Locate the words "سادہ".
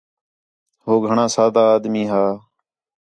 1.35-1.63